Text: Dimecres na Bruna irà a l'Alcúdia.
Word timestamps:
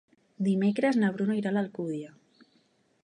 Dimecres 0.47 0.97
na 1.01 1.11
Bruna 1.17 1.37
irà 1.41 1.51
a 1.53 1.57
l'Alcúdia. 1.59 2.11